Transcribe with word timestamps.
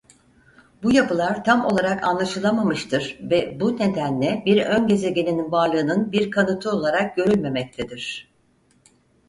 Bu 0.83 0.91
yapılar 0.93 1.43
tam 1.43 1.65
olarak 1.65 2.03
anlaşılamamıştır 2.03 3.19
ve 3.21 3.59
bu 3.59 3.77
nedenle 3.79 4.43
bir 4.45 4.61
öngezegenin 4.65 5.51
varlığının 5.51 6.11
bir 6.11 6.31
kanıtı 6.31 6.71
olarak 6.71 7.15
görülmemektedir. 7.15 8.31